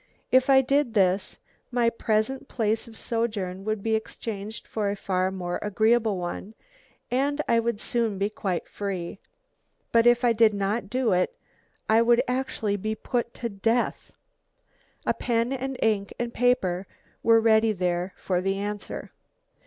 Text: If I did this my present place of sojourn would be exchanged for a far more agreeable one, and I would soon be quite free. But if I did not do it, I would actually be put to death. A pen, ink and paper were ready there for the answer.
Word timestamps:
If 0.31 0.49
I 0.49 0.61
did 0.61 0.95
this 0.95 1.37
my 1.69 1.91
present 1.91 2.47
place 2.47 2.87
of 2.87 2.97
sojourn 2.97 3.63
would 3.65 3.83
be 3.83 3.93
exchanged 3.93 4.65
for 4.67 4.89
a 4.89 4.95
far 4.95 5.29
more 5.29 5.59
agreeable 5.61 6.17
one, 6.17 6.55
and 7.11 7.39
I 7.47 7.59
would 7.59 7.79
soon 7.79 8.17
be 8.17 8.27
quite 8.27 8.67
free. 8.67 9.19
But 9.91 10.07
if 10.07 10.25
I 10.25 10.33
did 10.33 10.55
not 10.55 10.89
do 10.89 11.11
it, 11.11 11.37
I 11.87 12.01
would 12.01 12.23
actually 12.27 12.77
be 12.77 12.95
put 12.95 13.31
to 13.35 13.47
death. 13.49 14.11
A 15.05 15.13
pen, 15.13 15.51
ink 15.51 16.13
and 16.17 16.33
paper 16.33 16.87
were 17.21 17.39
ready 17.39 17.71
there 17.71 18.15
for 18.17 18.41
the 18.41 18.57
answer. 18.57 19.11